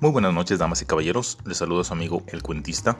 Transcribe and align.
Muy 0.00 0.12
buenas 0.12 0.32
noches, 0.32 0.58
damas 0.58 0.80
y 0.80 0.86
caballeros. 0.86 1.36
Les 1.44 1.58
saluda 1.58 1.84
su 1.84 1.92
amigo 1.92 2.22
el 2.28 2.42
cuentista. 2.42 2.98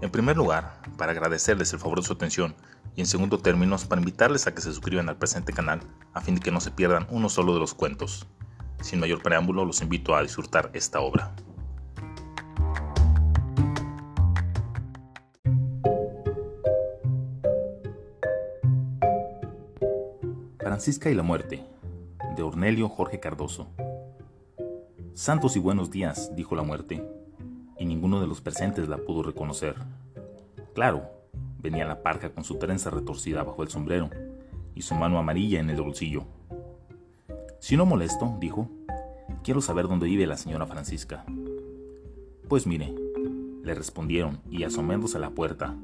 En 0.00 0.08
primer 0.08 0.38
lugar, 0.38 0.80
para 0.96 1.12
agradecerles 1.12 1.74
el 1.74 1.78
favor 1.78 2.00
de 2.00 2.06
su 2.06 2.14
atención 2.14 2.54
y 2.96 3.02
en 3.02 3.06
segundo 3.06 3.38
término, 3.38 3.76
para 3.86 4.00
invitarles 4.00 4.46
a 4.46 4.54
que 4.54 4.62
se 4.62 4.70
suscriban 4.72 5.10
al 5.10 5.18
presente 5.18 5.52
canal 5.52 5.80
a 6.14 6.22
fin 6.22 6.36
de 6.36 6.40
que 6.40 6.50
no 6.50 6.62
se 6.62 6.70
pierdan 6.70 7.06
uno 7.10 7.28
solo 7.28 7.52
de 7.52 7.60
los 7.60 7.74
cuentos. 7.74 8.26
Sin 8.80 8.98
mayor 8.98 9.22
preámbulo, 9.22 9.66
los 9.66 9.82
invito 9.82 10.16
a 10.16 10.22
disfrutar 10.22 10.70
esta 10.72 11.00
obra. 11.00 11.34
Francisca 20.58 21.10
y 21.10 21.14
la 21.14 21.22
muerte, 21.22 21.62
de 22.36 22.42
Ornelio 22.42 22.88
Jorge 22.88 23.20
Cardoso. 23.20 23.68
Santos 25.18 25.56
y 25.56 25.58
buenos 25.58 25.90
días, 25.90 26.30
dijo 26.36 26.54
la 26.54 26.62
muerte, 26.62 27.04
y 27.76 27.86
ninguno 27.86 28.20
de 28.20 28.28
los 28.28 28.40
presentes 28.40 28.88
la 28.88 28.98
pudo 28.98 29.24
reconocer. 29.24 29.74
Claro, 30.74 31.10
venía 31.60 31.84
la 31.88 32.04
parca 32.04 32.30
con 32.30 32.44
su 32.44 32.54
trenza 32.54 32.88
retorcida 32.88 33.42
bajo 33.42 33.64
el 33.64 33.68
sombrero 33.68 34.10
y 34.76 34.82
su 34.82 34.94
mano 34.94 35.18
amarilla 35.18 35.58
en 35.58 35.70
el 35.70 35.82
bolsillo. 35.82 36.22
Si 37.58 37.76
no 37.76 37.84
molesto, 37.84 38.36
dijo, 38.38 38.70
quiero 39.42 39.60
saber 39.60 39.88
dónde 39.88 40.06
vive 40.06 40.24
la 40.28 40.36
señora 40.36 40.68
Francisca. 40.68 41.24
Pues 42.48 42.68
mire, 42.68 42.94
le 43.64 43.74
respondieron, 43.74 44.38
y 44.48 44.62
asomándose 44.62 45.16
a 45.16 45.20
la 45.20 45.30
puerta, 45.30 45.74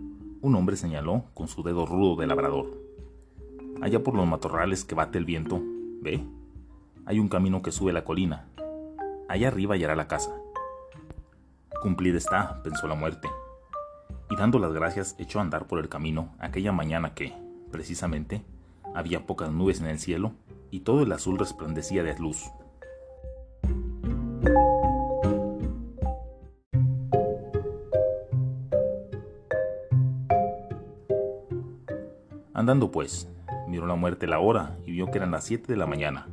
un 0.42 0.54
hombre 0.54 0.76
señaló 0.76 1.24
con 1.34 1.48
su 1.48 1.64
dedo 1.64 1.86
rudo 1.86 2.14
de 2.14 2.28
labrador. 2.28 2.80
Allá 3.82 4.00
por 4.00 4.14
los 4.14 4.28
matorrales 4.28 4.84
que 4.84 4.94
bate 4.94 5.18
el 5.18 5.24
viento, 5.24 5.60
¿ve? 6.02 6.24
Hay 7.04 7.18
un 7.18 7.28
camino 7.28 7.62
que 7.62 7.72
sube 7.72 7.92
la 7.92 8.04
colina, 8.04 8.46
Allá 9.34 9.48
arriba 9.48 9.74
hallará 9.74 9.96
la 9.96 10.06
casa. 10.06 10.30
Cumplida 11.82 12.16
está, 12.16 12.62
pensó 12.62 12.86
la 12.86 12.94
muerte, 12.94 13.28
y 14.30 14.36
dando 14.36 14.60
las 14.60 14.72
gracias 14.72 15.16
echó 15.18 15.40
a 15.40 15.42
andar 15.42 15.66
por 15.66 15.80
el 15.80 15.88
camino 15.88 16.32
aquella 16.38 16.70
mañana 16.70 17.14
que, 17.14 17.34
precisamente, 17.72 18.44
había 18.94 19.26
pocas 19.26 19.50
nubes 19.50 19.80
en 19.80 19.88
el 19.88 19.98
cielo 19.98 20.34
y 20.70 20.80
todo 20.82 21.02
el 21.02 21.10
azul 21.10 21.36
resplandecía 21.36 22.04
de 22.04 22.16
luz. 22.16 22.44
Andando 32.52 32.92
pues, 32.92 33.28
miró 33.66 33.88
la 33.88 33.96
muerte 33.96 34.28
la 34.28 34.38
hora 34.38 34.76
y 34.86 34.92
vio 34.92 35.10
que 35.10 35.18
eran 35.18 35.32
las 35.32 35.42
siete 35.42 35.72
de 35.72 35.76
la 35.76 35.86
mañana. 35.86 36.28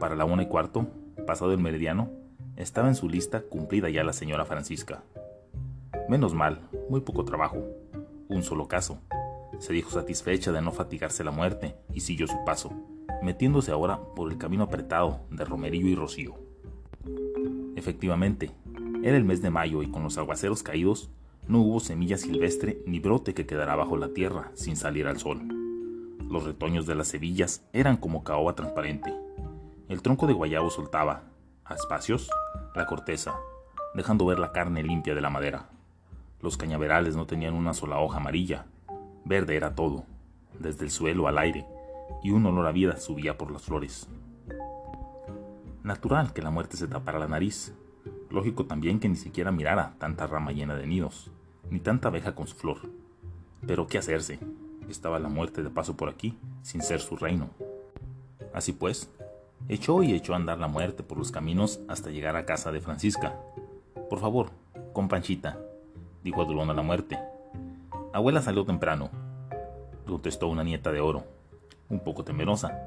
Para 0.00 0.16
la 0.16 0.24
una 0.24 0.42
y 0.42 0.48
cuarto 0.48 0.88
pasado 1.26 1.52
el 1.52 1.58
meridiano, 1.58 2.08
estaba 2.56 2.88
en 2.88 2.94
su 2.94 3.08
lista 3.08 3.42
cumplida 3.42 3.90
ya 3.90 4.04
la 4.04 4.12
señora 4.12 4.46
Francisca. 4.46 5.02
Menos 6.08 6.32
mal, 6.32 6.60
muy 6.88 7.00
poco 7.00 7.24
trabajo, 7.24 7.58
un 8.28 8.42
solo 8.42 8.68
caso. 8.68 8.98
Se 9.58 9.72
dijo 9.72 9.90
satisfecha 9.90 10.52
de 10.52 10.62
no 10.62 10.72
fatigarse 10.72 11.24
la 11.24 11.30
muerte 11.30 11.76
y 11.92 12.00
siguió 12.00 12.26
su 12.26 12.36
paso, 12.44 12.72
metiéndose 13.22 13.72
ahora 13.72 14.00
por 14.14 14.30
el 14.30 14.38
camino 14.38 14.64
apretado 14.64 15.20
de 15.30 15.44
Romerillo 15.44 15.88
y 15.88 15.94
Rocío. 15.94 16.34
Efectivamente, 17.74 18.50
era 19.02 19.16
el 19.16 19.24
mes 19.24 19.42
de 19.42 19.50
mayo 19.50 19.82
y 19.82 19.90
con 19.90 20.02
los 20.02 20.16
aguaceros 20.16 20.62
caídos 20.62 21.10
no 21.48 21.60
hubo 21.60 21.80
semilla 21.80 22.16
silvestre 22.16 22.82
ni 22.86 22.98
brote 22.98 23.34
que 23.34 23.46
quedara 23.46 23.76
bajo 23.76 23.96
la 23.96 24.08
tierra 24.08 24.50
sin 24.54 24.76
salir 24.76 25.06
al 25.06 25.18
sol. 25.18 25.42
Los 26.28 26.44
retoños 26.44 26.86
de 26.86 26.96
las 26.96 27.12
cebillas 27.12 27.64
eran 27.72 27.96
como 27.96 28.24
caoba 28.24 28.54
transparente, 28.54 29.14
el 29.88 30.02
tronco 30.02 30.26
de 30.26 30.32
guayabo 30.32 30.70
soltaba, 30.70 31.22
a 31.64 31.74
espacios, 31.74 32.28
la 32.74 32.86
corteza, 32.86 33.36
dejando 33.94 34.26
ver 34.26 34.38
la 34.38 34.52
carne 34.52 34.82
limpia 34.82 35.14
de 35.14 35.20
la 35.20 35.30
madera. 35.30 35.68
Los 36.40 36.56
cañaverales 36.56 37.16
no 37.16 37.26
tenían 37.26 37.54
una 37.54 37.72
sola 37.72 37.98
hoja 37.98 38.18
amarilla. 38.18 38.66
Verde 39.24 39.56
era 39.56 39.74
todo, 39.74 40.04
desde 40.58 40.84
el 40.84 40.90
suelo 40.90 41.28
al 41.28 41.38
aire, 41.38 41.66
y 42.22 42.30
un 42.30 42.46
olor 42.46 42.66
a 42.66 42.72
vida 42.72 42.96
subía 42.96 43.38
por 43.38 43.50
las 43.50 43.62
flores. 43.62 44.08
Natural 45.84 46.32
que 46.32 46.42
la 46.42 46.50
muerte 46.50 46.76
se 46.76 46.88
tapara 46.88 47.20
la 47.20 47.28
nariz. 47.28 47.72
Lógico 48.28 48.66
también 48.66 48.98
que 48.98 49.08
ni 49.08 49.16
siquiera 49.16 49.52
mirara 49.52 49.94
tanta 49.98 50.26
rama 50.26 50.50
llena 50.50 50.74
de 50.74 50.86
nidos, 50.86 51.30
ni 51.70 51.78
tanta 51.78 52.08
abeja 52.08 52.34
con 52.34 52.48
su 52.48 52.56
flor. 52.56 52.78
Pero 53.66 53.86
qué 53.86 53.98
hacerse, 53.98 54.40
estaba 54.88 55.20
la 55.20 55.28
muerte 55.28 55.62
de 55.62 55.70
paso 55.70 55.96
por 55.96 56.08
aquí, 56.08 56.36
sin 56.62 56.82
ser 56.82 57.00
su 57.00 57.16
reino. 57.16 57.50
Así 58.52 58.72
pues, 58.72 59.10
Echó 59.68 60.02
y 60.02 60.12
echó 60.12 60.32
a 60.32 60.36
andar 60.36 60.58
la 60.58 60.68
muerte 60.68 61.02
por 61.02 61.18
los 61.18 61.32
caminos 61.32 61.80
hasta 61.88 62.10
llegar 62.10 62.36
a 62.36 62.46
casa 62.46 62.70
de 62.70 62.80
Francisca. 62.80 63.34
Por 64.08 64.20
favor, 64.20 64.50
con 64.92 65.08
Panchita, 65.08 65.58
dijo 66.22 66.42
a 66.42 66.74
la 66.74 66.82
muerte. 66.82 67.18
Abuela 68.12 68.40
salió 68.42 68.64
temprano, 68.64 69.10
contestó 70.06 70.48
una 70.48 70.64
nieta 70.64 70.90
de 70.90 71.00
oro, 71.00 71.24
un 71.88 72.00
poco 72.00 72.24
temerosa, 72.24 72.80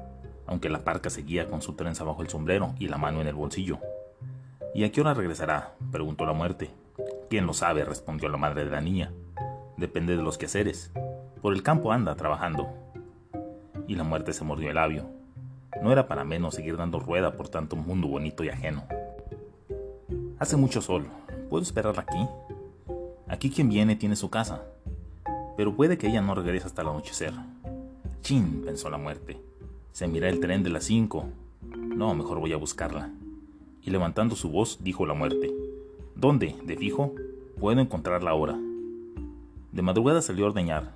aunque 0.46 0.68
la 0.68 0.82
parca 0.82 1.10
seguía 1.10 1.46
con 1.46 1.62
su 1.62 1.74
trenza 1.74 2.02
bajo 2.04 2.22
el 2.22 2.28
sombrero 2.28 2.74
y 2.78 2.88
la 2.88 2.98
mano 2.98 3.20
en 3.20 3.28
el 3.28 3.34
bolsillo. 3.34 3.78
¿Y 4.74 4.84
a 4.84 4.90
qué 4.90 5.00
hora 5.00 5.14
regresará? 5.14 5.74
preguntó 5.92 6.24
la 6.24 6.32
muerte. 6.32 6.70
¿Quién 7.28 7.46
lo 7.46 7.52
sabe? 7.52 7.84
respondió 7.84 8.28
la 8.28 8.36
madre 8.36 8.64
de 8.64 8.70
la 8.70 8.80
niña. 8.80 9.12
Depende 9.76 10.16
de 10.16 10.22
los 10.22 10.38
quehaceres. 10.38 10.92
Por 11.42 11.54
el 11.54 11.62
campo 11.62 11.92
anda 11.92 12.14
trabajando. 12.14 12.68
Y 13.86 13.96
la 13.96 14.04
muerte 14.04 14.32
se 14.32 14.44
mordió 14.44 14.68
el 14.68 14.76
labio. 14.76 15.19
No 15.82 15.92
era 15.92 16.08
para 16.08 16.24
menos 16.24 16.54
seguir 16.54 16.76
dando 16.76 17.00
rueda 17.00 17.36
por 17.36 17.48
tanto 17.48 17.76
mundo 17.76 18.08
bonito 18.08 18.44
y 18.44 18.48
ajeno. 18.48 18.84
Hace 20.38 20.56
mucho 20.56 20.82
sol. 20.82 21.06
¿Puedo 21.48 21.62
esperarla 21.62 22.02
aquí? 22.02 22.26
Aquí 23.28 23.50
quien 23.50 23.68
viene 23.68 23.96
tiene 23.96 24.16
su 24.16 24.30
casa. 24.30 24.62
Pero 25.56 25.76
puede 25.76 25.98
que 25.98 26.08
ella 26.08 26.20
no 26.20 26.34
regrese 26.34 26.66
hasta 26.66 26.82
el 26.82 26.88
anochecer. 26.88 27.32
Chin, 28.22 28.62
pensó 28.64 28.90
la 28.90 28.98
muerte. 28.98 29.40
Se 29.92 30.08
mira 30.08 30.28
el 30.28 30.40
tren 30.40 30.62
de 30.62 30.70
las 30.70 30.84
cinco. 30.84 31.26
No, 31.62 32.14
mejor 32.14 32.40
voy 32.40 32.52
a 32.52 32.56
buscarla. 32.56 33.10
Y 33.82 33.90
levantando 33.90 34.36
su 34.36 34.50
voz, 34.50 34.78
dijo 34.82 35.06
la 35.06 35.14
muerte. 35.14 35.52
¿Dónde? 36.14 36.56
¿De 36.64 36.76
fijo? 36.76 37.14
Puedo 37.58 37.80
encontrarla 37.80 38.30
ahora. 38.30 38.58
De 39.72 39.82
madrugada 39.82 40.22
salió 40.22 40.44
a 40.46 40.48
ordeñar. 40.48 40.92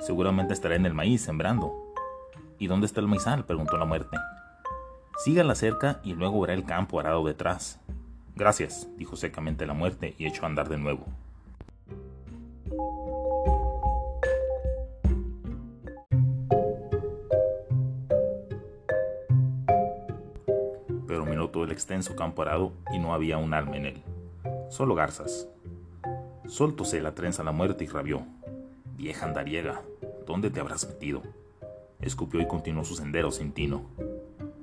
Seguramente 0.00 0.52
estará 0.52 0.76
en 0.76 0.86
el 0.86 0.94
maíz 0.94 1.22
sembrando. 1.22 1.79
¿Y 2.60 2.66
dónde 2.66 2.84
está 2.84 3.00
el 3.00 3.08
maizal? 3.08 3.46
preguntó 3.46 3.78
la 3.78 3.86
muerte. 3.86 4.18
Sígala 5.24 5.54
cerca 5.54 5.98
y 6.04 6.12
luego 6.12 6.42
verá 6.42 6.52
el 6.52 6.66
campo 6.66 7.00
arado 7.00 7.24
detrás. 7.24 7.80
Gracias, 8.36 8.86
dijo 8.98 9.16
secamente 9.16 9.64
la 9.64 9.72
muerte 9.72 10.14
y 10.18 10.26
echó 10.26 10.44
a 10.44 10.48
andar 10.48 10.68
de 10.68 10.76
nuevo. 10.76 11.06
Pero 21.06 21.24
miró 21.24 21.48
todo 21.48 21.64
el 21.64 21.72
extenso 21.72 22.14
campo 22.14 22.42
arado 22.42 22.74
y 22.92 22.98
no 22.98 23.14
había 23.14 23.38
un 23.38 23.54
alma 23.54 23.78
en 23.78 23.86
él, 23.86 24.02
solo 24.68 24.94
garzas. 24.94 25.48
Soltóse 26.46 27.00
la 27.00 27.14
trenza 27.14 27.42
la 27.42 27.52
muerte 27.52 27.84
y 27.84 27.86
rabió. 27.86 28.22
Vieja 28.98 29.24
andariega, 29.24 29.80
¿dónde 30.26 30.50
te 30.50 30.60
habrás 30.60 30.86
metido? 30.86 31.22
Escupió 32.00 32.40
y 32.40 32.46
continuó 32.46 32.84
su 32.84 32.94
sendero 32.94 33.30
sin 33.30 33.52
tino. 33.52 33.82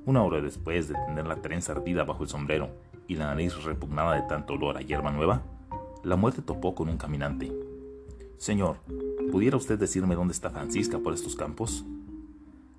Una 0.05 0.23
hora 0.23 0.41
después 0.41 0.87
de 0.87 0.95
tener 1.05 1.27
la 1.27 1.41
trenza 1.41 1.73
ardida 1.73 2.03
bajo 2.03 2.23
el 2.23 2.29
sombrero 2.29 2.69
y 3.07 3.15
la 3.15 3.25
nariz 3.25 3.63
repugnada 3.63 4.15
de 4.15 4.27
tanto 4.27 4.53
olor 4.53 4.77
a 4.77 4.81
hierba 4.81 5.11
nueva, 5.11 5.41
la 6.03 6.15
muerte 6.15 6.41
topó 6.41 6.75
con 6.75 6.89
un 6.89 6.97
caminante. 6.97 7.51
Señor, 8.37 8.77
¿pudiera 9.31 9.57
usted 9.57 9.77
decirme 9.79 10.15
dónde 10.15 10.33
está 10.33 10.49
Francisca 10.49 10.99
por 10.99 11.13
estos 11.13 11.35
campos? 11.35 11.83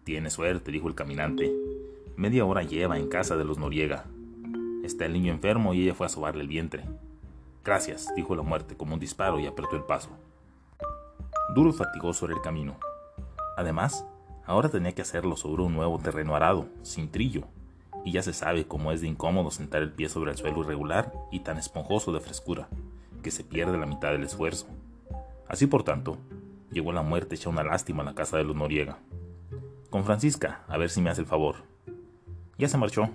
Tiene 0.04 0.30
suerte, 0.30 0.72
dijo 0.72 0.88
el 0.88 0.94
caminante. 0.94 1.54
Media 2.16 2.44
hora 2.44 2.62
lleva 2.62 2.98
en 2.98 3.08
casa 3.08 3.36
de 3.36 3.44
los 3.44 3.58
Noriega. 3.58 4.06
Está 4.82 5.04
el 5.04 5.12
niño 5.12 5.32
enfermo 5.32 5.74
y 5.74 5.82
ella 5.82 5.94
fue 5.94 6.06
a 6.06 6.08
sobarle 6.08 6.42
el 6.42 6.48
vientre. 6.48 6.84
Gracias, 7.64 8.08
dijo 8.16 8.34
la 8.34 8.42
muerte 8.42 8.76
como 8.76 8.94
un 8.94 9.00
disparo 9.00 9.38
y 9.38 9.46
apretó 9.46 9.76
el 9.76 9.82
paso. 9.82 10.08
Duro 11.54 11.70
y 11.70 11.72
fatigoso 11.74 12.24
era 12.24 12.34
el 12.34 12.40
camino. 12.40 12.76
Además, 13.56 14.06
Ahora 14.48 14.70
tenía 14.70 14.92
que 14.92 15.02
hacerlo 15.02 15.36
sobre 15.36 15.62
un 15.62 15.74
nuevo 15.74 15.98
terreno 15.98 16.34
arado, 16.34 16.68
sin 16.80 17.10
trillo, 17.10 17.42
y 18.02 18.12
ya 18.12 18.22
se 18.22 18.32
sabe 18.32 18.66
cómo 18.66 18.92
es 18.92 19.02
de 19.02 19.06
incómodo 19.06 19.50
sentar 19.50 19.82
el 19.82 19.92
pie 19.92 20.08
sobre 20.08 20.30
el 20.30 20.38
suelo 20.38 20.62
irregular 20.62 21.12
y 21.30 21.40
tan 21.40 21.58
esponjoso 21.58 22.12
de 22.12 22.20
frescura, 22.20 22.66
que 23.22 23.30
se 23.30 23.44
pierde 23.44 23.76
la 23.76 23.84
mitad 23.84 24.10
del 24.10 24.24
esfuerzo. 24.24 24.66
Así 25.48 25.66
por 25.66 25.82
tanto, 25.82 26.16
llegó 26.70 26.92
la 26.92 27.02
muerte 27.02 27.34
hecha 27.34 27.50
una 27.50 27.62
lástima 27.62 28.02
a 28.02 28.06
la 28.06 28.14
casa 28.14 28.38
de 28.38 28.44
los 28.44 28.56
Noriega. 28.56 28.96
Con 29.90 30.04
Francisca, 30.04 30.64
a 30.66 30.78
ver 30.78 30.88
si 30.88 31.02
me 31.02 31.10
hace 31.10 31.20
el 31.20 31.26
favor. 31.26 31.56
Ya 32.56 32.70
se 32.70 32.78
marchó. 32.78 33.10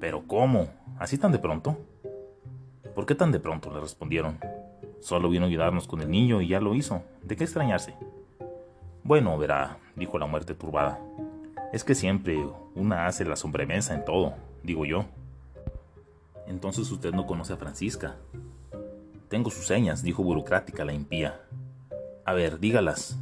¿Pero 0.00 0.26
cómo? 0.26 0.68
¿Así 0.98 1.16
tan 1.16 1.32
de 1.32 1.38
pronto? 1.38 1.78
¿Por 2.94 3.06
qué 3.06 3.14
tan 3.14 3.32
de 3.32 3.40
pronto? 3.40 3.72
le 3.72 3.80
respondieron. 3.80 4.38
Solo 5.00 5.30
vino 5.30 5.46
a 5.46 5.48
ayudarnos 5.48 5.86
con 5.86 6.02
el 6.02 6.10
niño 6.10 6.42
y 6.42 6.48
ya 6.48 6.60
lo 6.60 6.74
hizo. 6.74 7.02
¿De 7.22 7.36
qué 7.36 7.44
extrañarse? 7.44 7.94
Bueno, 9.08 9.38
verá, 9.38 9.78
dijo 9.96 10.18
la 10.18 10.26
muerte 10.26 10.54
turbada. 10.54 11.00
Es 11.72 11.82
que 11.82 11.94
siempre 11.94 12.46
una 12.74 13.06
hace 13.06 13.24
la 13.24 13.36
sobremesa 13.36 13.94
en 13.94 14.04
todo, 14.04 14.34
digo 14.62 14.84
yo. 14.84 15.06
Entonces 16.46 16.90
usted 16.90 17.14
no 17.14 17.26
conoce 17.26 17.54
a 17.54 17.56
Francisca. 17.56 18.16
Tengo 19.30 19.48
sus 19.48 19.66
señas, 19.66 20.02
dijo 20.02 20.22
burocrática 20.22 20.84
la 20.84 20.92
impía. 20.92 21.40
A 22.26 22.34
ver, 22.34 22.60
dígalas. 22.60 23.18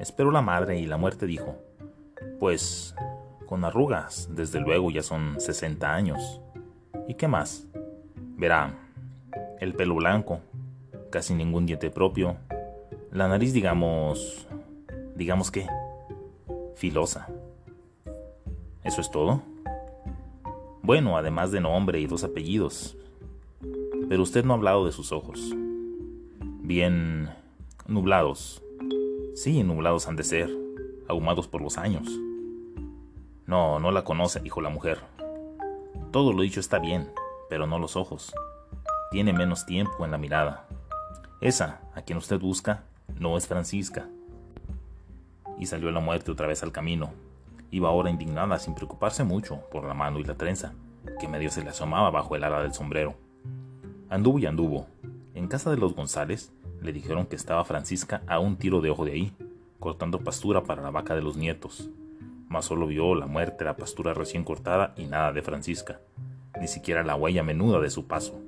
Esperó 0.00 0.32
la 0.32 0.42
madre 0.42 0.80
y 0.80 0.86
la 0.86 0.96
muerte 0.96 1.26
dijo. 1.26 1.54
Pues, 2.40 2.96
con 3.46 3.64
arrugas, 3.64 4.30
desde 4.34 4.58
luego 4.58 4.90
ya 4.90 5.04
son 5.04 5.40
60 5.40 5.94
años. 5.94 6.40
¿Y 7.06 7.14
qué 7.14 7.28
más? 7.28 7.64
Verá, 8.36 8.74
el 9.60 9.72
pelo 9.74 9.94
blanco, 9.94 10.40
casi 11.12 11.32
ningún 11.32 11.64
diente 11.64 11.90
propio, 11.90 12.38
la 13.12 13.28
nariz 13.28 13.52
digamos... 13.52 14.47
digamos 15.18 15.50
qué, 15.50 15.66
filosa. 16.76 17.28
¿Eso 18.84 19.00
es 19.00 19.10
todo? 19.10 19.42
Bueno, 20.80 21.18
además 21.18 21.50
de 21.50 21.60
nombre 21.60 21.98
y 21.98 22.06
dos 22.06 22.22
apellidos. 22.22 22.96
Pero 24.08 24.22
usted 24.22 24.44
no 24.44 24.52
ha 24.52 24.56
hablado 24.56 24.86
de 24.86 24.92
sus 24.92 25.10
ojos. 25.10 25.40
Bien 26.62 27.30
nublados. 27.88 28.62
Sí, 29.34 29.64
nublados 29.64 30.06
han 30.06 30.14
de 30.14 30.22
ser, 30.22 30.56
ahumados 31.08 31.48
por 31.48 31.62
los 31.62 31.78
años. 31.78 32.08
No, 33.44 33.80
no 33.80 33.90
la 33.90 34.04
conoce, 34.04 34.38
dijo 34.38 34.60
la 34.60 34.70
mujer. 34.70 35.00
Todo 36.12 36.32
lo 36.32 36.42
dicho 36.42 36.60
está 36.60 36.78
bien, 36.78 37.10
pero 37.50 37.66
no 37.66 37.80
los 37.80 37.96
ojos. 37.96 38.32
Tiene 39.10 39.32
menos 39.32 39.66
tiempo 39.66 40.04
en 40.04 40.12
la 40.12 40.18
mirada. 40.18 40.68
Esa, 41.40 41.80
a 41.94 42.02
quien 42.02 42.18
usted 42.18 42.38
busca, 42.38 42.84
no 43.18 43.36
es 43.36 43.48
Francisca. 43.48 44.08
Y 45.58 45.66
salió 45.66 45.90
la 45.90 46.00
muerte 46.00 46.30
otra 46.30 46.46
vez 46.46 46.62
al 46.62 46.72
camino. 46.72 47.12
Iba 47.70 47.88
ahora 47.88 48.10
indignada 48.10 48.58
sin 48.58 48.74
preocuparse 48.74 49.24
mucho 49.24 49.60
por 49.70 49.84
la 49.84 49.94
mano 49.94 50.18
y 50.18 50.24
la 50.24 50.36
trenza, 50.36 50.72
que 51.18 51.28
medio 51.28 51.50
se 51.50 51.62
le 51.62 51.70
asomaba 51.70 52.10
bajo 52.10 52.36
el 52.36 52.44
ala 52.44 52.62
del 52.62 52.72
sombrero. 52.72 53.14
Anduvo 54.08 54.38
y 54.38 54.46
anduvo. 54.46 54.86
En 55.34 55.48
casa 55.48 55.70
de 55.70 55.76
los 55.76 55.94
González 55.94 56.52
le 56.80 56.92
dijeron 56.92 57.26
que 57.26 57.36
estaba 57.36 57.64
Francisca 57.64 58.22
a 58.26 58.38
un 58.38 58.56
tiro 58.56 58.80
de 58.80 58.90
ojo 58.90 59.04
de 59.04 59.12
ahí, 59.12 59.32
cortando 59.78 60.20
pastura 60.20 60.64
para 60.64 60.82
la 60.82 60.90
vaca 60.90 61.14
de 61.14 61.22
los 61.22 61.36
nietos. 61.36 61.90
Mas 62.48 62.64
solo 62.64 62.86
vio 62.86 63.14
la 63.14 63.26
muerte, 63.26 63.64
la 63.64 63.76
pastura 63.76 64.14
recién 64.14 64.44
cortada 64.44 64.94
y 64.96 65.04
nada 65.04 65.32
de 65.32 65.42
Francisca, 65.42 66.00
ni 66.60 66.68
siquiera 66.68 67.02
la 67.02 67.16
huella 67.16 67.42
menuda 67.42 67.80
de 67.80 67.90
su 67.90 68.06
paso. 68.06 68.40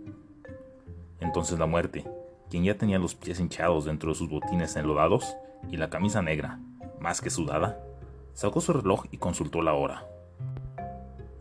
Entonces 1.20 1.58
la 1.58 1.66
muerte, 1.66 2.04
quien 2.48 2.64
ya 2.64 2.78
tenía 2.78 2.98
los 2.98 3.14
pies 3.14 3.40
hinchados 3.40 3.84
dentro 3.84 4.10
de 4.10 4.14
sus 4.16 4.30
botines 4.30 4.74
enlodados 4.76 5.36
y 5.70 5.76
la 5.76 5.90
camisa 5.90 6.22
negra, 6.22 6.58
más 7.00 7.20
que 7.20 7.30
sudada, 7.30 7.82
sacó 8.34 8.60
su 8.60 8.72
reloj 8.72 9.06
y 9.10 9.16
consultó 9.16 9.62
la 9.62 9.72
hora. 9.72 10.06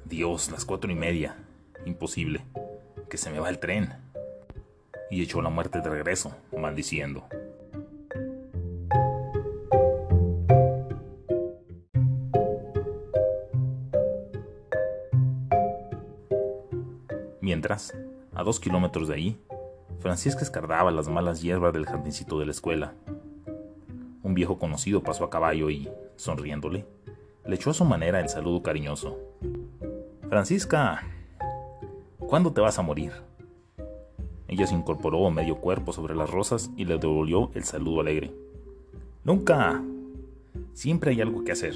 Dios, 0.06 0.50
las 0.52 0.66
cuatro 0.66 0.92
y 0.92 0.96
media. 0.96 1.36
Imposible. 1.86 2.42
Que 3.10 3.18
se 3.18 3.30
me 3.30 3.40
va 3.40 3.50
el 3.50 3.60
tren. 3.60 3.94
Y 5.12 5.22
echó 5.22 5.42
la 5.42 5.50
muerte 5.50 5.82
de 5.82 5.90
regreso, 5.90 6.36
maldiciendo. 6.58 7.26
Mientras, 17.42 17.96
a 18.34 18.44
dos 18.44 18.60
kilómetros 18.60 19.08
de 19.08 19.16
ahí, 19.16 19.42
Francisca 20.00 20.42
escardaba 20.42 20.92
las 20.92 21.10
malas 21.10 21.42
hierbas 21.42 21.74
del 21.74 21.86
jardincito 21.86 22.40
de 22.40 22.46
la 22.46 22.52
escuela. 22.52 22.94
Un 24.24 24.34
viejo 24.34 24.60
conocido 24.60 25.02
pasó 25.02 25.24
a 25.24 25.30
caballo 25.30 25.70
y, 25.70 25.90
sonriéndole, 26.16 26.86
le 27.46 27.56
echó 27.56 27.70
a 27.70 27.74
su 27.74 27.86
manera 27.86 28.20
el 28.20 28.30
saludo 28.30 28.62
cariñoso. 28.62 29.18
Francisca, 30.28 31.04
¿cuándo 32.20 32.52
te 32.52 32.62
vas 32.62 32.78
a 32.78 32.84
morir? 32.84 33.12
Ella 34.48 34.68
se 34.68 34.76
incorporó 34.76 35.30
medio 35.32 35.58
cuerpo 35.58 35.94
sobre 35.94 36.16
las 36.16 36.30
rosas 36.30 36.72
y 36.76 36.86
le 36.86 36.98
devolvió 36.98 37.52
el 37.54 37.64
saludo 37.64 38.02
alegre. 38.02 38.34
Nunca. 39.24 39.84
Siempre 40.74 41.12
hay 41.12 41.22
algo 41.22 41.44
que 41.44 41.52
hacer. 41.52 41.76